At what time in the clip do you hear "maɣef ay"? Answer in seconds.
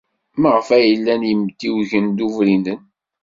0.41-0.89